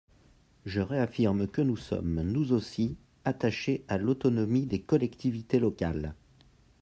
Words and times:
Je 0.65 0.81
réaffirme 0.81 1.47
que 1.47 1.61
nous 1.61 1.77
sommes, 1.77 2.23
nous 2.23 2.53
aussi, 2.53 2.97
attachés 3.23 3.85
à 3.87 3.99
l’autonomie 3.99 4.65
des 4.65 4.81
collectivités 4.81 5.59
locales. 5.59 6.15